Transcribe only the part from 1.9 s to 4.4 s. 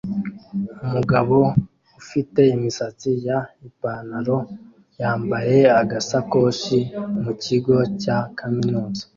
ufite imisatsi ya Ipanaro